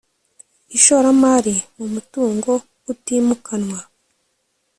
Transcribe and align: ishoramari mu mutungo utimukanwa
ishoramari 0.77 1.55
mu 1.77 1.85
mutungo 1.93 2.51
utimukanwa 2.91 3.79